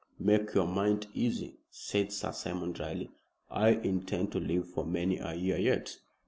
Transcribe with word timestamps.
"Make 0.17 0.55
your 0.55 0.65
mind 0.65 1.05
easy," 1.13 1.59
said 1.69 2.11
Sir 2.11 2.31
Simon, 2.31 2.71
dryly. 2.71 3.11
"I 3.51 3.69
intend 3.69 4.31
to 4.31 4.39
live 4.39 4.67
for 4.67 4.83
many 4.83 5.19
a 5.19 5.35
year 5.35 5.59
yet." 5.59 5.95